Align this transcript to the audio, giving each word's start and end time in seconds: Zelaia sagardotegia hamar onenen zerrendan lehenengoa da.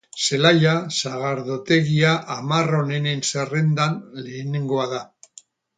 Zelaia 0.27 0.71
sagardotegia 0.99 2.15
hamar 2.37 2.73
onenen 2.81 3.23
zerrendan 3.33 4.05
lehenengoa 4.27 4.91
da. 4.99 5.07